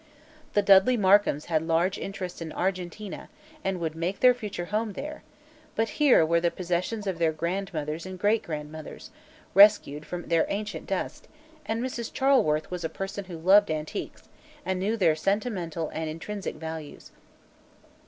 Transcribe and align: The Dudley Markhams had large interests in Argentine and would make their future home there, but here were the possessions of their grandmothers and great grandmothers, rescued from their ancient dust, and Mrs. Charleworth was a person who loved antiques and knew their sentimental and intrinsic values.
The 0.53 0.63
Dudley 0.63 0.97
Markhams 0.97 1.45
had 1.45 1.61
large 1.61 1.99
interests 1.99 2.41
in 2.41 2.51
Argentine 2.53 3.27
and 3.63 3.79
would 3.79 3.93
make 3.93 4.19
their 4.19 4.33
future 4.33 4.65
home 4.73 4.93
there, 4.93 5.21
but 5.75 5.89
here 6.01 6.25
were 6.25 6.41
the 6.41 6.49
possessions 6.49 7.05
of 7.05 7.19
their 7.19 7.31
grandmothers 7.31 8.07
and 8.07 8.17
great 8.17 8.41
grandmothers, 8.41 9.11
rescued 9.53 10.07
from 10.07 10.27
their 10.29 10.47
ancient 10.49 10.87
dust, 10.87 11.27
and 11.67 11.83
Mrs. 11.83 12.11
Charleworth 12.11 12.71
was 12.71 12.83
a 12.83 12.89
person 12.89 13.25
who 13.25 13.37
loved 13.37 13.69
antiques 13.69 14.27
and 14.65 14.79
knew 14.79 14.97
their 14.97 15.15
sentimental 15.15 15.89
and 15.89 16.09
intrinsic 16.09 16.55
values. 16.55 17.11